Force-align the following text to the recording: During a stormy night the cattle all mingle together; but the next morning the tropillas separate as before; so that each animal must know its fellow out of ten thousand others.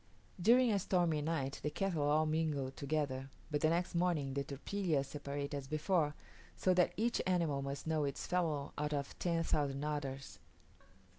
During 0.41 0.71
a 0.71 0.79
stormy 0.79 1.21
night 1.21 1.59
the 1.61 1.69
cattle 1.69 2.01
all 2.01 2.25
mingle 2.25 2.71
together; 2.71 3.29
but 3.51 3.61
the 3.61 3.69
next 3.69 3.93
morning 3.93 4.33
the 4.33 4.43
tropillas 4.43 5.05
separate 5.05 5.53
as 5.53 5.67
before; 5.67 6.15
so 6.57 6.73
that 6.73 6.93
each 6.97 7.21
animal 7.27 7.61
must 7.61 7.85
know 7.85 8.03
its 8.03 8.25
fellow 8.25 8.73
out 8.79 8.93
of 8.95 9.19
ten 9.19 9.43
thousand 9.43 9.83
others. 9.85 10.39